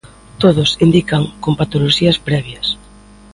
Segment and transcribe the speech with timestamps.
[0.41, 2.67] Todos, indican, con patoloxías previas.